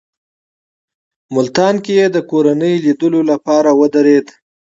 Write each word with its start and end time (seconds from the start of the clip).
ملتان 1.35 1.75
کې 1.83 1.91
یې 1.99 2.07
د 2.15 2.17
کورنۍ 2.31 2.73
لیدلو 2.85 3.21
لپاره 3.31 3.69
ودرېد. 3.79 4.27